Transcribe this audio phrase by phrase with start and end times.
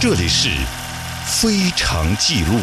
[0.00, 0.48] 这里是
[1.26, 2.56] 《非常记录》，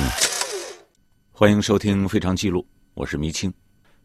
[1.34, 2.62] 欢迎收听《非常记录》，
[2.94, 3.54] 我是迷青。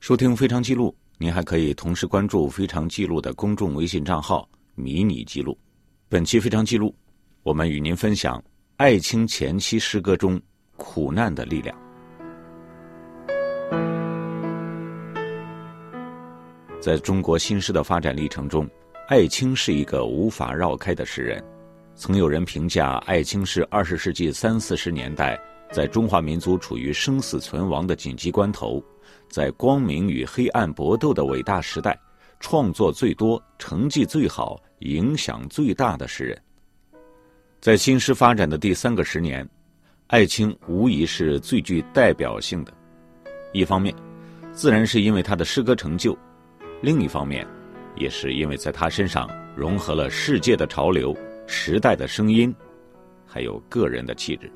[0.01, 5.57] 收听《非常记录》，您还可以同时关注《非常记录》的公众微信账号“迷你记录”。
[6.11, 6.89] 本期《非常记录》，
[7.45, 8.43] 我们与您分享
[8.79, 10.41] 艾青前期诗歌中
[10.77, 11.79] 苦难的力量。
[16.81, 18.69] 在中国新诗的发展历程中，
[19.07, 21.41] 艾青是一个无法绕开的诗人。
[22.01, 25.39] 曾有人评价艾青是二十世纪三四十年代
[25.71, 28.83] 在中华民族处于生死存亡的紧急关头，
[29.29, 32.01] 在光明与黑暗搏斗的伟大时代，
[32.41, 36.43] 创作最多、成绩最好、影响最大的诗人。
[37.61, 39.47] 在新诗发展的第三个十年，
[40.07, 42.73] 艾青无疑是最具代表性的。
[43.53, 43.95] 一方面，
[44.53, 46.17] 自然是因为他的诗歌成就；
[46.81, 47.47] 另一方面，
[47.95, 51.15] 也是因为在他身上融合了世界的潮流。
[51.53, 52.55] 时代的声音，
[53.27, 54.49] 还有个人的气质。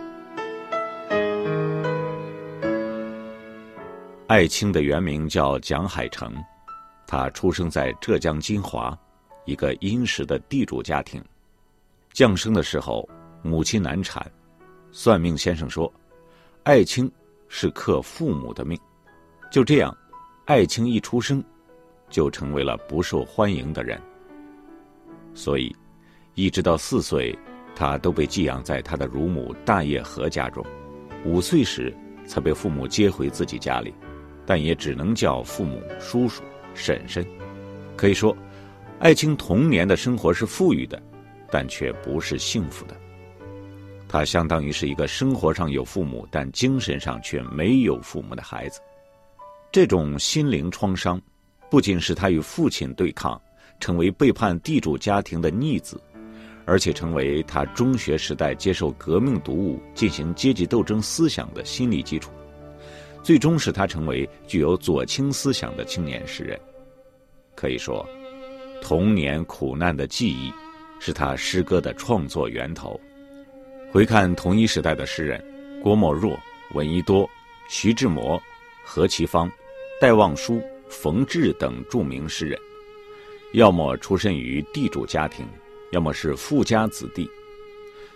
[4.28, 6.32] 艾青的原名叫蒋海成，
[7.04, 8.96] 他出生在浙江金华，
[9.44, 11.20] 一个殷实的地主家庭。
[12.12, 13.06] 降生的时候，
[13.42, 14.24] 母亲难产，
[14.92, 15.92] 算命先生说，
[16.62, 17.10] 艾青
[17.48, 18.78] 是克父母的命。
[19.50, 19.94] 就这样，
[20.44, 21.42] 艾青一出生，
[22.08, 24.00] 就成为了不受欢迎的人。
[25.34, 25.74] 所以。
[26.34, 27.36] 一直到四岁，
[27.76, 30.64] 他都被寄养在他的乳母大叶河家中。
[31.24, 31.94] 五岁时
[32.26, 33.94] 才被父母接回自己家里，
[34.44, 36.42] 但也只能叫父母叔叔、
[36.74, 37.24] 婶婶。
[37.96, 38.36] 可以说，
[38.98, 41.00] 艾青童年的生活是富裕的，
[41.50, 42.96] 但却不是幸福的。
[44.08, 48.80] 他相当于是一个生活上有父母，但精神上却没有父母的孩子。
[49.72, 51.20] 这种心灵创伤，
[51.70, 53.40] 不仅使他与父亲对抗，
[53.80, 56.00] 成为背叛地主家庭的逆子。
[56.66, 62.30] 而且成为他中学时代接受革命读物、进行阶级斗争思想的心理基础，
[63.22, 66.58] 最终使他成为具有左倾思想的青年诗人。
[67.54, 68.06] 可以说，
[68.80, 70.52] 童年苦难的记忆
[70.98, 72.98] 是他诗歌的创作源头。
[73.92, 75.42] 回看同一时代的诗人，
[75.82, 76.36] 郭沫若、
[76.72, 77.28] 闻一多、
[77.68, 78.42] 徐志摩、
[78.84, 79.50] 何其芳、
[80.00, 82.58] 戴望舒、冯至等著名诗人，
[83.52, 85.46] 要么出身于地主家庭。
[85.94, 87.30] 要么是富家子弟，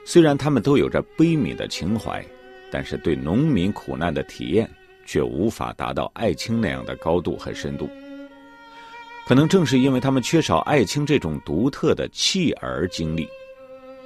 [0.05, 2.25] 虽然他们都有着悲悯的情怀，
[2.73, 4.69] 但是对农民苦难的体验
[5.07, 7.89] 却无法达到艾青那样的高度和深度。
[9.29, 13.29] 可能正是因为他们缺少艾青这种独特的弃儿经历，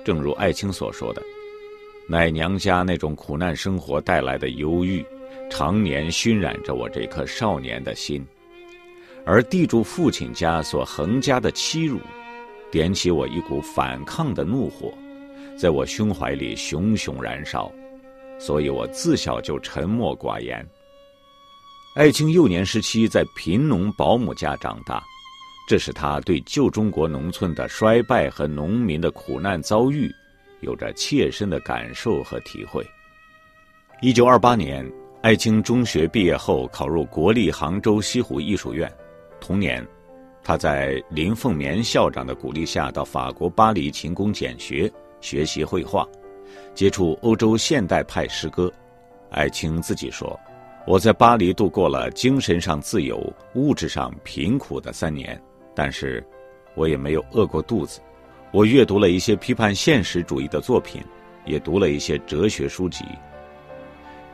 [0.04, 1.22] 正如艾青所说的
[2.06, 5.02] ：“奶娘家那种苦难生活带来的忧郁，
[5.50, 8.22] 常年熏染着我这颗少年的心，
[9.24, 11.98] 而地主父亲家所横加的欺辱。”
[12.72, 14.90] 点起我一股反抗的怒火，
[15.58, 17.70] 在我胸怀里熊熊燃烧，
[18.38, 20.66] 所以我自小就沉默寡言。
[21.94, 25.04] 艾青幼年时期在贫农保姆家长大，
[25.68, 30.10] 这使他对旧中国农村的衰败和农民的苦难遭遇，
[30.62, 32.82] 有着切身的感受和体会。
[34.00, 34.90] 一九二八年，
[35.20, 38.90] 艾青中学毕业后考入国立杭州西湖艺术院，
[39.42, 39.86] 同年。
[40.44, 46.04] 他在林凤眠校长的鼓励下，到法国巴黎勤工俭学，学习绘画，
[46.74, 48.70] 接触欧洲现代派诗歌。
[49.30, 50.38] 艾青自己说
[50.84, 55.40] ：“我在巴黎度过了精神上自由、物质上贫苦的三年，
[55.76, 56.22] 但是，
[56.74, 58.00] 我也没有饿过肚子。
[58.50, 61.00] 我阅读了一些批判现实主义的作品，
[61.46, 63.04] 也读了一些哲学书籍。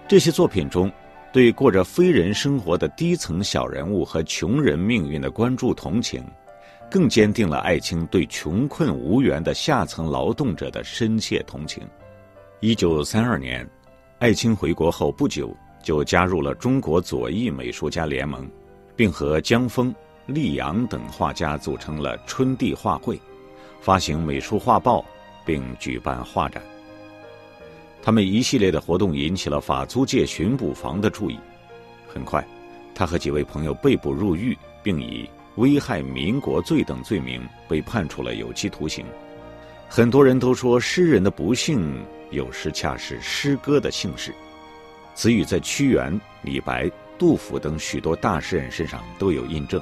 [0.09, 0.91] 这些作品中。”
[1.33, 6.25] 对过着非人生活的低层小人物和穷人命运的关注同情，
[6.91, 11.83] 更坚定了艾青对穷困无援的下层劳动者的深切同情。
[12.61, 13.69] 一九三二年，
[14.19, 18.49] 艾青回国后不久就加入了中国左翼美术家联盟，
[18.97, 19.95] 并和江峰、
[20.27, 23.21] 厉阳等画家组成了春地画会，
[23.81, 25.05] 发行美术画报，
[25.45, 26.63] 并举办画展。
[28.09, 31.39] 他们一系列的活动引起了法租界巡捕房的注意。
[32.07, 32.43] 很快，
[32.95, 39.05] 他和几位朋友被捕入狱，并以危害民国罪等罪名被判处了有期徒刑。
[39.91, 44.35] 很多人都说，诗人的不幸有时恰是诗歌的幸事。
[45.15, 49.79] 此语在屈原、李白、杜甫等许多大诗人身上都有印证，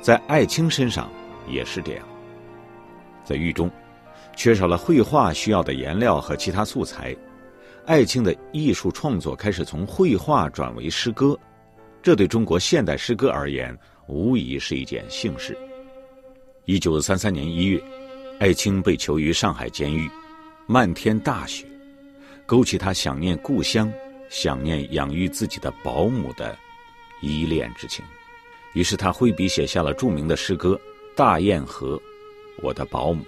[0.00, 1.06] 在艾青身上
[1.46, 2.08] 也是这样。
[3.26, 3.70] 在狱中，
[4.34, 7.14] 缺少了绘画需要的颜料和其他素材。
[7.86, 11.38] 艾青的艺术创作开始从绘画转为诗歌，
[12.02, 13.76] 这对中国现代诗歌而言
[14.08, 15.56] 无疑是一件幸事。
[16.64, 17.80] 一九三三年一月，
[18.40, 20.10] 艾青被囚于上海监狱，
[20.66, 21.64] 漫天大雪，
[22.44, 23.90] 勾起他想念故乡、
[24.28, 26.58] 想念养育自己的保姆的
[27.22, 28.04] 依恋之情。
[28.74, 30.74] 于是他挥笔写下了著名的诗歌
[31.16, 31.96] 《大堰河》，
[32.64, 33.24] 我的保姆。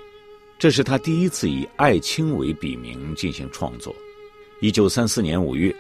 [0.59, 3.95] 这是他第一次以艾青为笔名进行创作。
[4.61, 5.71] 一九三四年五月，《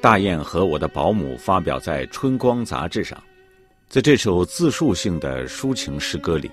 [0.00, 3.16] 大雁河我的保姆》发表在《春光》杂志上。
[3.88, 6.50] 在这首自述性的抒情诗歌里，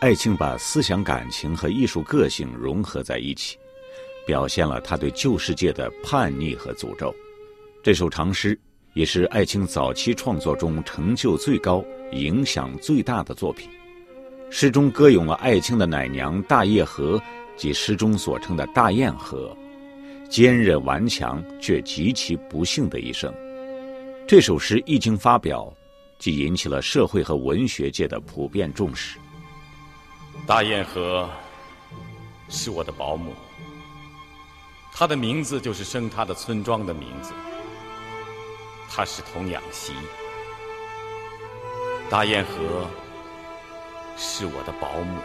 [0.00, 3.56] 艾青把思想感情和艺术个性融合在一起。
[4.26, 7.14] 表现了他对旧世界的叛逆和诅咒。
[7.80, 8.58] 这首长诗
[8.94, 13.70] 也是艾青早期创作中成就最高、影响最大的作品。
[14.50, 17.22] 诗中歌咏了艾青的奶娘大叶河
[17.56, 19.56] 及诗中所称的大雁河，
[20.28, 23.32] 坚韧顽强却极其不幸的一生。
[24.26, 25.72] 这首诗一经发表，
[26.18, 29.18] 即引起了社会和文学界的普遍重视。
[30.46, 31.28] 大雁河
[32.48, 33.32] 是我的保姆。
[34.92, 37.32] 他的名字就是生他的村庄的名字。
[38.88, 39.92] 他是童养媳。
[42.08, 42.88] 大雁河
[44.16, 45.18] 是我的保姆。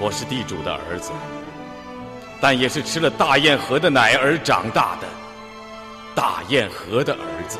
[0.00, 1.12] 我是地主的儿子，
[2.40, 5.06] 但也是吃了大雁河的奶而长大的
[6.14, 7.58] 大雁河的儿子。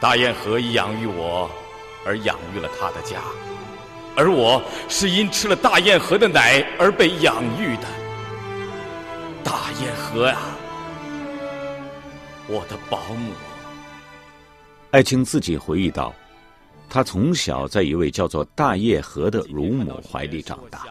[0.00, 1.50] 大雁河以养育我，
[2.04, 3.18] 而养育了他的家。
[4.16, 7.86] 而我是因吃了大雁河的奶而被养育的，
[9.42, 10.36] 大雁河呀，
[12.46, 13.32] 我的保姆。
[14.90, 16.12] 艾青自己回忆道
[16.90, 20.84] ：“他从小在一位叫做大叶河的乳母怀里长大。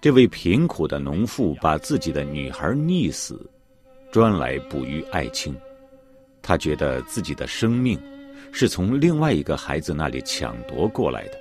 [0.00, 3.38] 这位贫苦的农妇把自己的女孩溺死，
[4.10, 5.54] 专来哺育艾青。
[6.40, 8.00] 他觉得自己的生命
[8.50, 11.38] 是从另外一个孩子那里抢夺过来的。”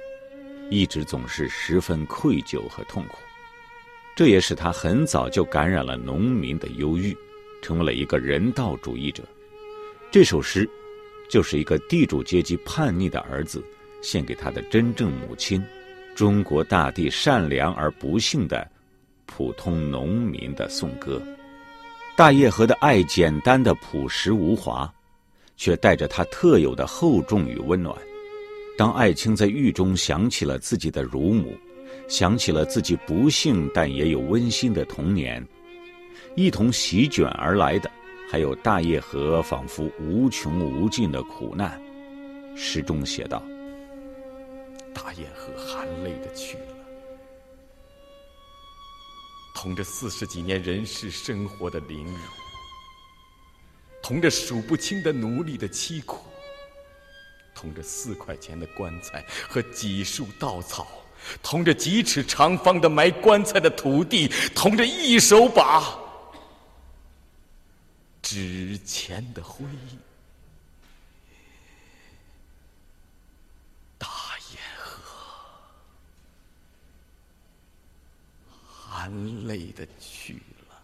[0.69, 3.15] 一直总是十分愧疚和痛苦，
[4.17, 7.15] 这也使他很早就感染了农民的忧郁，
[7.61, 9.23] 成为了一个人道主义者。
[10.11, 10.69] 这首诗，
[11.29, 13.63] 就是一个地主阶级叛逆的儿子
[14.01, 15.63] 献给他的真正母亲——
[16.15, 18.67] 中国大地善良而不幸的
[19.25, 21.21] 普通农民的颂歌。
[22.15, 24.91] 大叶河的爱简单的朴实无华，
[25.55, 27.95] 却带着它特有的厚重与温暖。
[28.77, 31.55] 当艾青在狱中想起了自己的乳母，
[32.07, 35.45] 想起了自己不幸但也有温馨的童年，
[36.35, 37.91] 一同席卷而来的，
[38.29, 41.81] 还有大叶河仿佛无穷无尽的苦难。
[42.55, 43.41] 诗中写道
[44.93, 46.75] ：“大堰河含泪的去了，
[49.55, 52.17] 同着四十几年人世生活的凌辱，
[54.03, 56.25] 同着数不清的奴隶的凄苦。”
[57.55, 60.87] 同着四块钱的棺材和几束稻草，
[61.41, 65.83] 同着几尺长方的埋棺材的土地，同着一手把
[68.29, 69.63] 纸钱的灰，
[73.97, 74.05] 大
[74.51, 75.23] 雁河
[78.67, 80.33] 含泪的去
[80.67, 80.75] 了。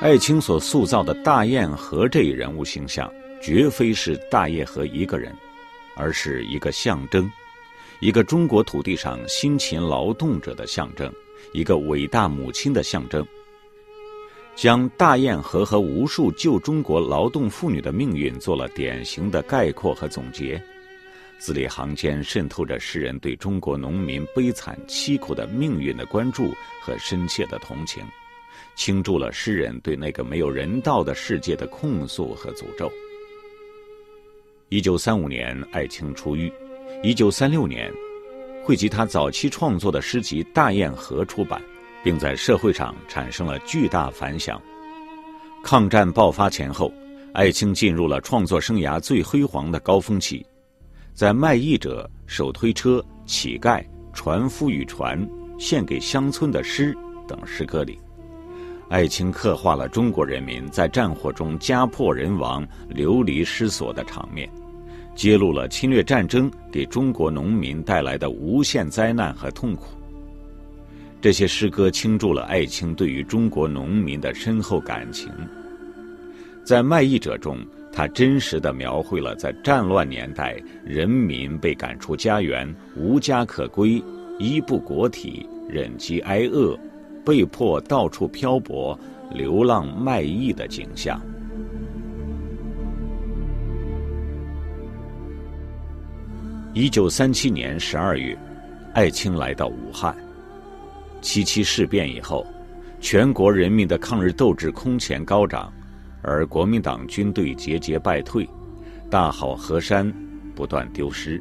[0.00, 3.12] 艾青所塑造的大雁河这一人物形象，
[3.42, 5.36] 绝非是大叶河一个人，
[5.96, 7.30] 而是一个象征，
[8.00, 11.12] 一个中国土地上辛勤劳动者的象征，
[11.52, 13.26] 一个伟大母亲的象征。
[14.54, 20.62] 将大堰河和无数旧中国劳动妇女的命运做了典型的概括和总结，
[21.38, 28.04] 字里行间渗透着诗人对中国农民悲惨凄苦的命运的关注和深切的同情。
[28.76, 32.90] 倾注了诗人对那个没有人道的世界的控诉和诅咒。
[34.68, 36.48] 一九三五年，艾青出狱；
[37.04, 37.92] 一九三六年，
[38.64, 41.60] 汇集他早期创作的诗集《大堰河》出版，
[42.02, 44.58] 并在社会上产生了巨大反响。
[45.62, 46.90] 抗战爆发前后，
[47.34, 50.46] 艾青进入了创作生涯最辉煌的高峰期，
[51.12, 53.84] 在卖艺者、手推车、乞丐、
[54.14, 56.96] 船夫与船、献给乡村的诗
[57.28, 58.00] 等诗歌里。
[58.88, 64.50] 艾青刻画了中国人民在战火中家破人亡、流离失所的场面，
[65.14, 69.86] 揭露了侵略战争给中国农民带来的无限灾难和痛苦。
[71.20, 75.30] 这些诗歌倾注了艾青对于中国农民的深厚感情。
[76.64, 77.58] 在《卖艺者》中，
[77.92, 84.02] 他真实的描绘了在战乱年代人民被赶出家园、无家可归、
[84.38, 86.78] 衣不裹体、忍饥挨饿。
[87.24, 88.98] 被迫到处漂泊、
[89.32, 91.18] 流浪卖艺的景象。
[96.74, 98.36] 一九三七年十二月，
[98.94, 100.12] 艾青来到武汉。
[101.20, 102.44] 七七事变以后，
[103.00, 105.72] 全国人民的抗日斗志空前高涨，
[106.20, 108.48] 而国民党军队节节败退，
[109.08, 110.12] 大好河山
[110.52, 111.40] 不断丢失。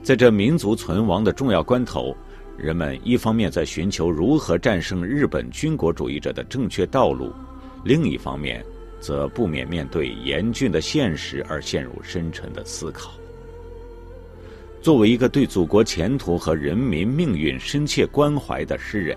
[0.00, 2.16] 在这民族存亡的重要关头，
[2.56, 7.34] 人们一方面在寻求如何战胜日本军国主义者的正确道路，
[7.82, 8.64] 另一方面，
[9.00, 13.10] 则不免面对严峻的现实而陷入深沉的思考。
[14.82, 19.16] 作为一个对祖国前途和人民命运深切关怀的诗人，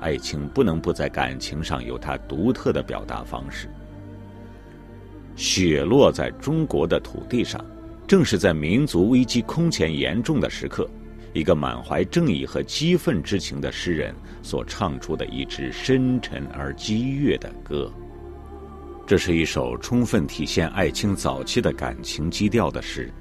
[0.00, 3.68] 艾青不能不在感情上有他独特的表达方式。
[5.34, 7.62] 雪落在中国的土地上，
[8.06, 10.88] 正是在民族危机空前严重的时刻，
[11.32, 17.92] 一个满怀正义和激愤之情的诗人所唱出的一支深沉而激越的歌。
[19.04, 23.12] 这是一首充分体现艾青早期的感情基调的诗。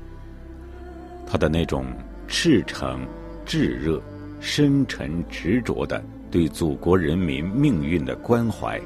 [1.25, 1.85] 他的那种
[2.27, 3.05] 赤诚、
[3.45, 4.01] 炙热、
[4.39, 8.79] 深沉、执着的对祖国人民命运的关怀，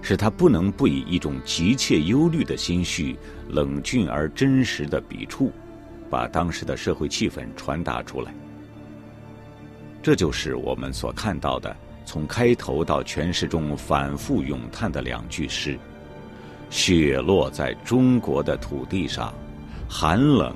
[0.00, 3.16] 使他不能不以一种急切忧虑的心绪、
[3.48, 5.52] 冷峻而真实的笔触，
[6.08, 8.32] 把当时的社会气氛传达出来。
[10.02, 15.78] 这就是我们所看到的，从开头到诠释中反复咏叹的两句诗
[16.70, 19.32] ：“雪落在中国的土地上，
[19.88, 20.54] 寒冷。”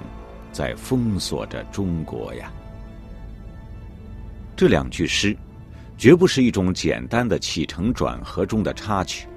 [0.59, 2.53] 在封锁着中国呀！
[4.57, 5.37] 这两句诗，
[5.97, 9.29] 绝不是一种简单的起承转合中的插曲，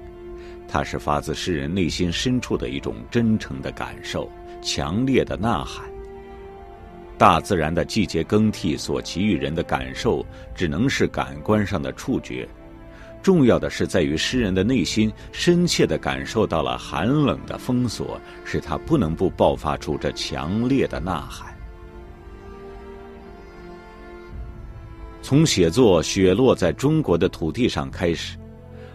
[0.66, 4.28] 它是发自诗人内心深处的一种真诚的感受、
[4.60, 5.88] 强烈的呐喊。
[7.16, 10.26] 大自然的季节更替所给予人的感受，
[10.56, 12.48] 只能是感官上的触觉。
[13.22, 21.56] 重要的是，在于诗人的内心深切地感受到了寒冷的封锁，使他不能不爆发出这强烈的呐喊。
[25.22, 28.36] 从写作《雪落在中国的土地上》开始，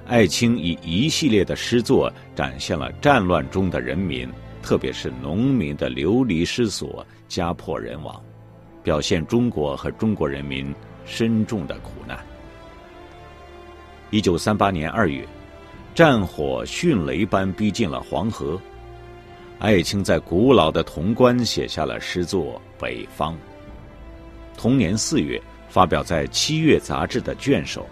[0.05, 4.29] 艾青以一系列的诗作展现了战乱中的人民，
[4.61, 8.21] 特别是农民的流离失所、家破人亡，
[8.83, 12.19] 表现中国和中国人民深重的苦难。
[14.09, 15.27] 一九三八年二月，
[15.93, 18.57] 战火迅雷般逼近了黄河。
[19.59, 23.33] 艾青在古老的潼关写下了诗作《北方》。
[24.55, 27.85] 同年四月，发表在《七月》杂志的卷首。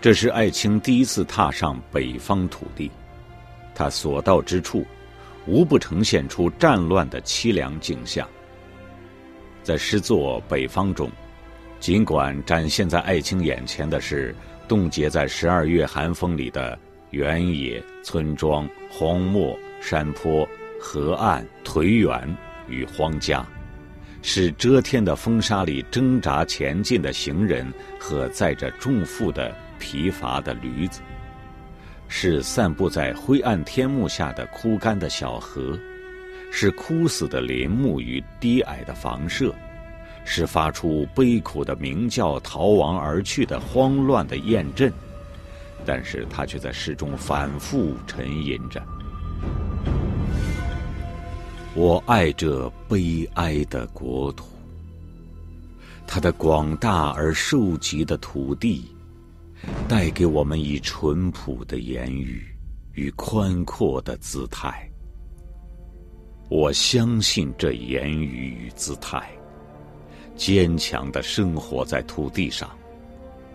[0.00, 2.90] 这是艾青第一次踏上北方土地，
[3.74, 4.86] 他所到之处，
[5.44, 8.26] 无不呈现出战乱的凄凉景象。
[9.62, 11.10] 在诗作《北方》中，
[11.80, 14.34] 尽管展现在艾青眼前的是。
[14.68, 16.78] 冻结在十二月寒风里的
[17.10, 20.46] 原野、村庄、荒漠、山坡、
[20.78, 22.36] 河岸、颓垣
[22.68, 23.44] 与荒家，
[24.20, 27.66] 是遮天的风沙里挣扎前进的行人
[27.98, 31.00] 和载着重负的疲乏的驴子，
[32.06, 35.78] 是散布在灰暗天幕下的枯干的小河，
[36.50, 39.54] 是枯死的林木与低矮的房舍。
[40.30, 44.92] 是发出悲苦的鸣叫、逃亡而去的慌乱的雁阵，
[45.86, 48.82] 但是他却在诗中反复沉吟着
[51.74, 54.44] ：“我爱这悲哀的国土，
[56.06, 58.94] 它的广大而受极的土地，
[59.88, 62.46] 带给我们以淳朴的言语
[62.92, 64.86] 与宽阔的姿态。
[66.50, 69.26] 我相信这言语与姿态。”
[70.38, 72.70] 坚强的生活在土地上，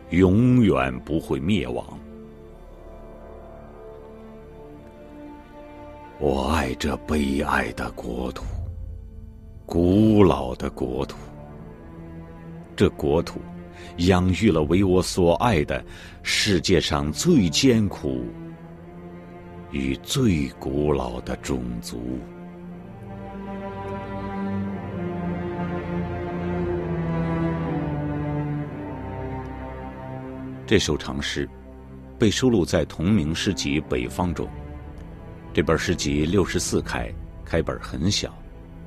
[0.09, 1.97] 永远不会灭亡。
[6.19, 8.43] 我爱这悲哀的国土，
[9.65, 11.17] 古老的国土。
[12.75, 13.39] 这国土
[13.97, 15.83] 养育了为我所爱的
[16.21, 18.25] 世界上最艰苦
[19.71, 22.19] 与最古老的种族。
[30.65, 31.47] 这首长诗
[32.17, 34.47] 被收录在同名诗集《北方》中。
[35.53, 38.33] 这本诗集六十四开，开本很小，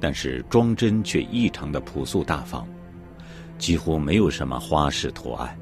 [0.00, 2.66] 但是装帧却异常的朴素大方，
[3.58, 5.54] 几乎没有什么花式图案。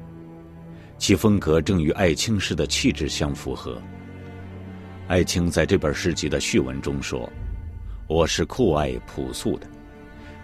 [0.97, 3.77] 其风格正与艾青诗的气质相符合。
[5.09, 7.29] 艾青在这本诗集的序文中说
[8.07, 9.67] ：“我是酷爱朴素的，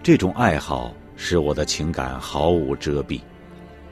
[0.03, 3.21] 这种爱好使我的情感毫无遮蔽。”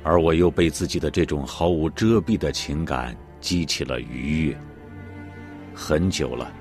[0.04, 4.58] 而我又被自己的这种毫无遮蔽的情感激起了愉悦。
[5.74, 6.52] 很久了，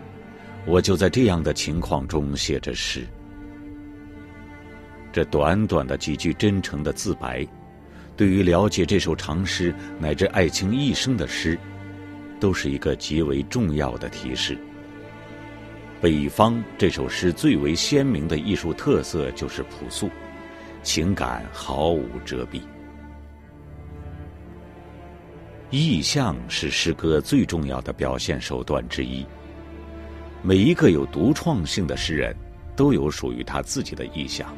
[0.67, 3.07] 我就在这样的情况中写着诗。
[5.13, 7.47] 这短短的几句真诚的自白，
[8.17, 11.59] 对于了解这首长诗乃至爱情一生的诗，
[12.39, 14.57] 都是一个极为重要的提示。
[16.01, 20.09] 北方这首诗最为鲜明的艺术特色就是朴素，
[20.83, 22.61] 情感毫无遮蔽。
[25.71, 29.25] 意象是诗歌最重要的表现手段之一。
[30.43, 32.35] 每一个有独创性的诗人，
[32.75, 34.55] 都有属于他自己的意象。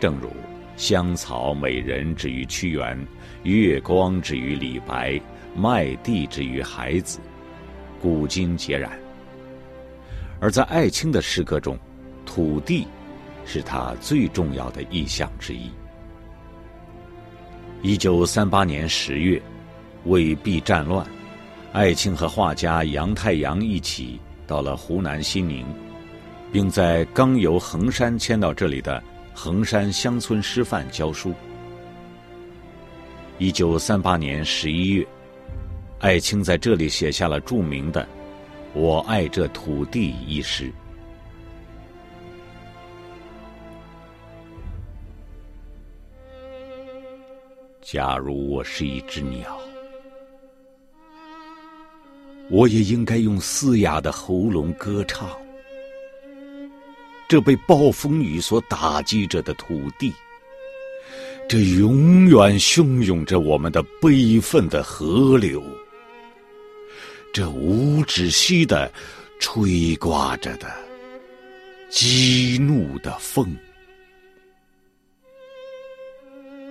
[0.00, 0.28] 正如
[0.76, 2.98] “香草美人”之于屈原
[3.44, 5.18] ，“月光”之于李白
[5.56, 7.20] ，“麦地”之于孩子，
[8.02, 8.90] 古今皆然。
[10.40, 11.78] 而在艾青的诗歌中，
[12.26, 12.86] 土地
[13.46, 15.70] 是他最重要的意象之一。
[17.80, 19.40] 一九三八年十月，
[20.04, 21.06] 为避战乱，
[21.72, 25.66] 艾青和画家杨太阳一起到了湖南新宁，
[26.52, 29.02] 并在刚由衡山迁到这里的
[29.34, 31.32] 衡山乡村师范教书。
[33.38, 35.06] 一九三八年十一月，
[35.98, 38.06] 艾青在这里写下了著名的。
[38.74, 40.72] 我爱这土地一诗。
[47.82, 49.56] 假如我是一只鸟，
[52.50, 55.28] 我也应该用嘶哑的喉咙歌唱。
[57.26, 60.12] 这被暴风雨所打击着的土地，
[61.48, 65.62] 这永远汹涌着我们的悲愤的河流。
[67.32, 68.92] 这无止息的
[69.40, 70.70] 吹刮着的
[71.90, 73.56] 激怒的风，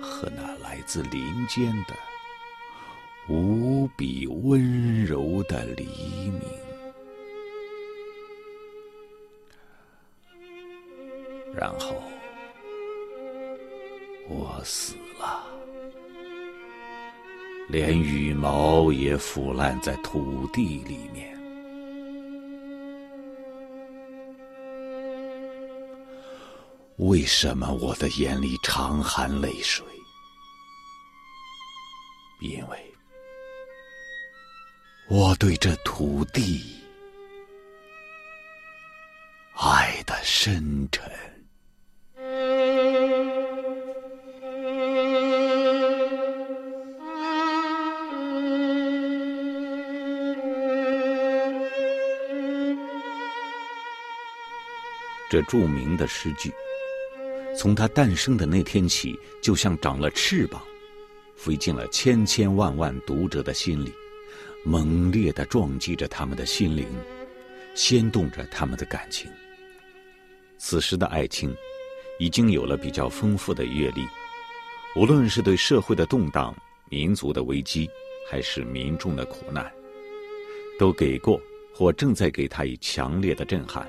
[0.00, 1.94] 和那来自林间的
[3.26, 5.84] 无比温柔的黎
[6.30, 6.42] 明，
[11.54, 12.02] 然后
[14.28, 15.46] 我死了。
[17.68, 21.32] 连羽毛也腐烂在土地里面。
[26.98, 29.84] 为什么我的眼里常含泪水？
[32.40, 32.94] 因为
[35.08, 36.64] 我对这土地
[39.54, 41.02] 爱的深沉。
[55.30, 56.50] 这著名的诗句，
[57.56, 60.62] 从它诞生的那天起，就像长了翅膀，
[61.36, 63.92] 飞进了千千万万读者的心里，
[64.64, 66.86] 猛烈的撞击着他们的心灵，
[67.74, 69.30] 掀动着他们的感情。
[70.56, 71.54] 此时的爱情，
[72.18, 74.06] 已经有了比较丰富的阅历，
[74.96, 76.56] 无论是对社会的动荡、
[76.88, 77.90] 民族的危机，
[78.30, 79.70] 还是民众的苦难，
[80.78, 81.38] 都给过
[81.74, 83.86] 或正在给他以强烈的震撼。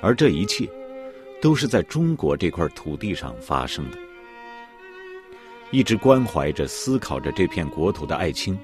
[0.00, 0.68] 而这一切，
[1.40, 3.98] 都是在中国这块土地上发生的。
[5.72, 8.56] 一直关怀着、思考着这片国土的爱卿，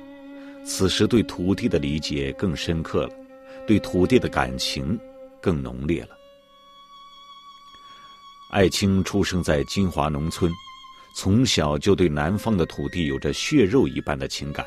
[0.69, 3.15] 此时对土地的理解更深刻了，
[3.67, 5.01] 对土地的感情
[5.41, 6.11] 更浓烈了。
[8.51, 10.53] 爱卿出生在金华农村，
[11.15, 14.67] 从小就对南方的土地有着血肉一般的情感。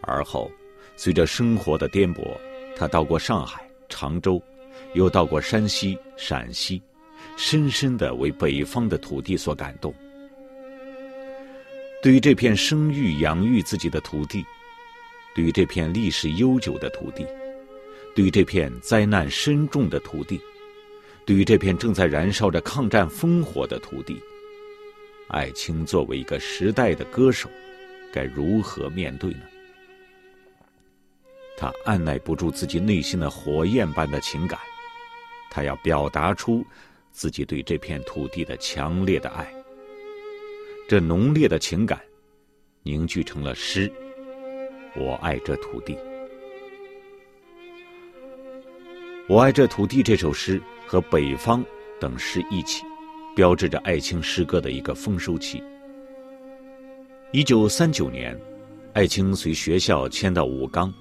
[0.00, 0.50] 而后，
[0.96, 2.24] 随着生活的颠簸，
[2.74, 4.42] 他到过上海、常州。
[4.94, 6.80] 又到过山西、陕西，
[7.36, 9.92] 深深的为北方的土地所感动。
[12.02, 14.46] 对于这片生育养育自己的土地，
[15.34, 17.26] 对于这片历史悠久的土地，
[18.14, 20.40] 对于这片灾难深重的土地，
[21.24, 24.20] 对于这片正在燃烧着抗战烽火的土地，
[25.28, 27.48] 艾青作为一个时代的歌手，
[28.12, 29.40] 该如何面对呢？
[31.56, 34.58] 他按耐不住自己内心的火焰般的情感。
[35.50, 36.64] 他要表达出
[37.10, 39.52] 自己对这片土地的强烈的爱，
[40.88, 42.00] 这浓烈的情感
[42.82, 43.90] 凝聚成了诗。
[45.00, 45.96] 我爱这土地，
[49.28, 51.64] 我爱这土地这首诗和北方
[52.00, 52.84] 等诗一起，
[53.36, 55.62] 标志着艾青诗歌的一个丰收期。
[57.30, 58.36] 一九三九年，
[58.92, 60.92] 艾青随学校迁到武冈。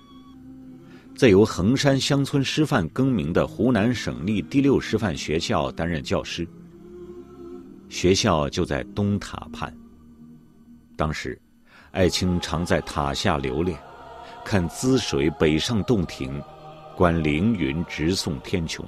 [1.15, 6.47] 在由衡山乡村师范更名的湖南省立第六师范学校担任教师。
[7.89, 9.75] 学校就在东塔畔。
[10.95, 11.39] 当时，
[11.89, 13.75] 艾青常在塔下留恋，
[14.47, 16.41] 看滋水北上洞庭，
[16.95, 18.81] 观凌云直送天穹。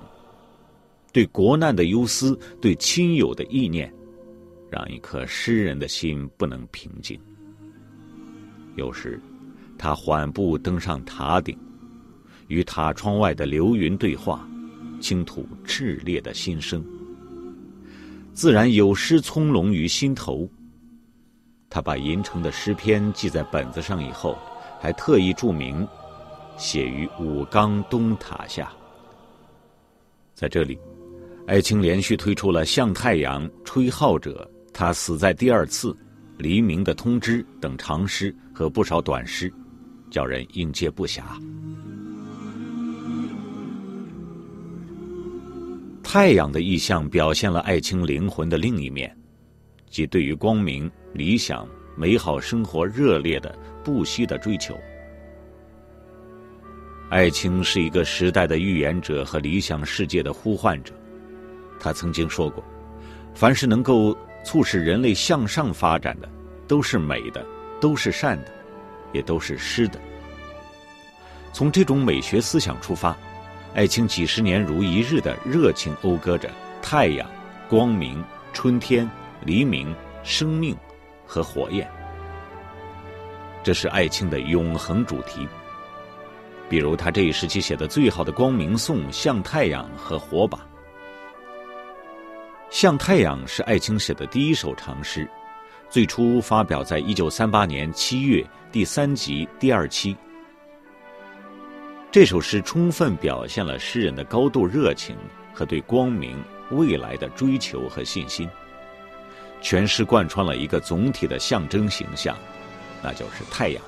[1.12, 3.94] 对国难的忧思，对亲友的意念，
[4.72, 7.20] 让一颗诗人的心不能平静。
[8.78, 9.22] 有时，
[9.78, 11.58] 他缓步登上塔顶，
[12.48, 14.48] 与塔窗外的流云对话，
[15.02, 16.82] 倾吐炽烈的心声。
[18.34, 20.50] 自然有诗葱茏于心头。
[21.70, 24.38] 他把银城的诗篇记在本子上以后，
[24.80, 25.86] 还特意注明，
[26.58, 28.72] 写于武冈东塔下。
[30.34, 30.80] 在这里，
[31.48, 35.92] 艾青连续推出了《向太阳》《吹号者》《他死在第二次》
[36.38, 39.54] 《黎明的通知》等长诗和不少短诗，
[40.10, 41.24] 叫人应接不暇。
[46.02, 49.16] 太阳的意象表现了艾青灵魂的另一面，
[49.90, 50.90] 即对于光明。
[51.12, 51.68] 理想、
[52.00, 54.74] 美好生活热烈的、不息的追求。
[57.10, 60.94] 艾青是一个时代的预言者和理想世界的呼唤者。
[61.78, 62.64] 他曾经说过
[63.36, 66.30] ：“凡是能够促使人类向上发展的，
[66.70, 67.46] 都是美的，
[67.82, 68.52] 都是善的，
[69.12, 70.00] 也都是诗的。”
[71.52, 73.14] 从这种美学思想出发，
[73.76, 76.50] 艾青几十年如一日的热情讴歌着
[76.82, 77.30] 太阳、
[77.68, 79.10] 光明、春天、
[79.44, 80.74] 黎明、生命。
[81.30, 81.88] 和火焰，
[83.62, 85.48] 这是艾青的永恒主题。
[86.68, 90.58] 比如他这一时期写的最好的光明颂《向太阳》和《火把》。
[92.72, 95.30] 《向太阳》是艾青写的第一首长诗，
[95.88, 100.18] 最初发表在一九三八年七月第三集第二期。
[102.12, 105.16] 这首诗充分表现了诗人的高度热情
[105.54, 108.50] 和对光明未来的追求和信心。
[109.62, 112.36] 全诗贯穿了一个总体的象征形象，
[113.04, 113.82] 那就是太阳。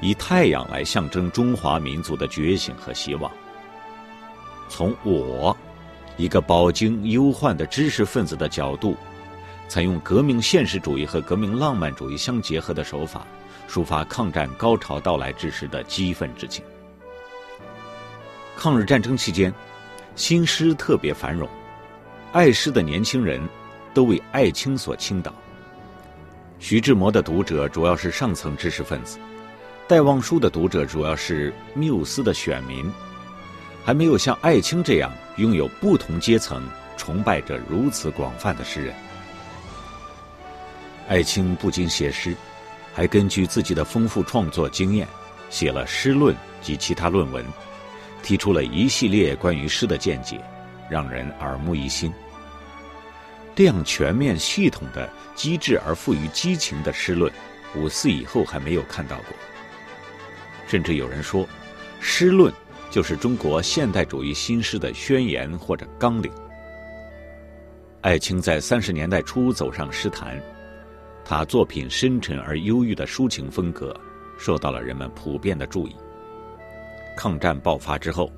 [0.00, 3.30] 以太阳来象征中华民族的觉醒和希望。
[4.68, 5.56] 从我，
[6.16, 8.96] 一个饱经忧患的知识分子的角度，
[9.66, 13.26] 采用革命现实主义和革命浪漫主义相结合的手法，
[13.68, 16.64] 抒发抗战高潮到来之时的激愤之情。
[18.56, 19.52] 抗日战争期间，
[20.16, 21.48] 新诗特别繁荣，
[22.32, 23.40] 爱诗的年轻人。
[23.98, 25.34] 都为艾青所倾倒。
[26.60, 29.18] 徐志摩的读者主要是上层知识分子，
[29.88, 32.88] 戴望舒的读者主要是缪斯的选民，
[33.84, 36.62] 还没有像艾青这样拥有不同阶层
[36.96, 38.94] 崇拜者如此广泛的诗人。
[41.08, 42.36] 艾青不仅写诗，
[42.94, 45.08] 还根据自己的丰富创作经验，
[45.50, 47.44] 写了诗论及其他论文，
[48.22, 50.40] 提出了一系列关于诗的见解，
[50.88, 52.12] 让人耳目一新。
[53.58, 57.28] 这样全面、系统的、机智而富于激情的诗论，
[57.74, 59.36] 五四以后还没有看到过。
[60.68, 61.44] 甚至有人说，
[61.98, 62.54] 诗论
[62.88, 66.30] 就是中国现代主义新诗的宣言或者纲领。
[68.02, 70.40] 艾青在三十年代初走上诗坛，
[71.24, 73.92] 他作品深沉而忧郁的抒情风格，
[74.38, 75.96] 受到了人们普遍的注意。
[77.16, 78.30] 抗战爆发之后，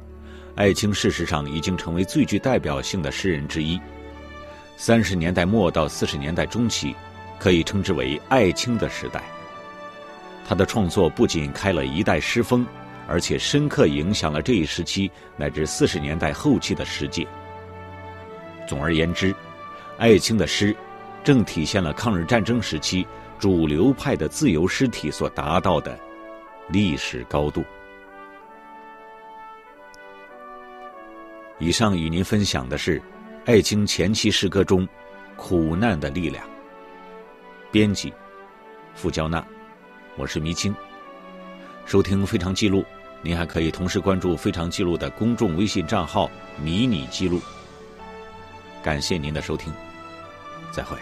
[0.57, 3.79] 艾青事实上已经成为最具代表性的诗人之一。
[4.83, 6.97] 三十年代末到四十年代中期，
[7.39, 9.23] 可以称之为艾青的时代。
[10.49, 12.67] 他的创作不仅开了一代诗风，
[13.07, 17.29] 而且深刻影响了这一时期乃至四十年代后期的世界。
[18.67, 19.35] 总而言之，
[19.99, 20.75] 艾青的诗
[21.23, 23.07] 正体现了抗日战争时期
[23.39, 25.95] 主流派的自由诗体所达到的
[26.71, 27.63] 历史高度。
[31.59, 32.99] 以上与您分享的是。
[33.47, 34.87] 艾青前期诗歌中，
[35.35, 36.47] 苦难的力量。
[37.73, 38.13] 编辑：
[38.95, 39.43] 傅娇娜，
[40.19, 40.75] 我是迷青。
[41.87, 42.85] 收听非常记录，
[43.23, 46.31] 您还可以同时关注非常记录的公众微信账号
[46.63, 47.41] “迷你记录”。
[48.85, 49.73] 感谢您的收听，
[50.71, 50.99] 再会。